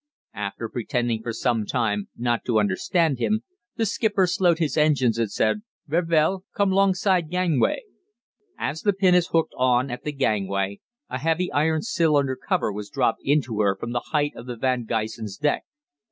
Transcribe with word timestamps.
After 0.33 0.67
pretending 0.67 1.21
for 1.21 1.31
some 1.31 1.63
time 1.63 2.07
not 2.17 2.43
to 2.45 2.59
understand 2.59 3.19
him, 3.19 3.43
the 3.75 3.85
skipper 3.85 4.25
slowed 4.25 4.57
his 4.57 4.75
engines 4.75 5.19
and 5.19 5.31
said, 5.31 5.61
'Ver 5.85 6.01
vel, 6.01 6.43
come 6.55 6.71
'longside 6.71 7.29
gangway.' 7.29 7.83
As 8.57 8.81
the 8.81 8.93
pinnace 8.93 9.27
hooked 9.27 9.53
on 9.55 9.91
at 9.91 10.03
the 10.03 10.11
gangway, 10.11 10.79
a 11.07 11.19
heavy 11.19 11.51
iron 11.51 11.83
cylinder 11.83 12.35
cover 12.35 12.73
was 12.73 12.89
dropped 12.89 13.21
into 13.23 13.61
her 13.61 13.77
from 13.79 13.91
the 13.91 14.05
height 14.11 14.31
of 14.35 14.47
the 14.47 14.55
'Van 14.55 14.87
Gysen's' 14.87 15.37
deck. 15.37 15.65